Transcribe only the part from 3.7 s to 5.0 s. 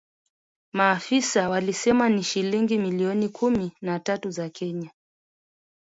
na tatu za Kenya